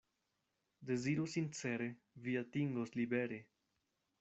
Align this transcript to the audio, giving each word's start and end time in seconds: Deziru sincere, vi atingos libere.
Deziru 0.91 1.25
sincere, 1.33 1.91
vi 2.25 2.35
atingos 2.41 2.97
libere. 3.03 3.41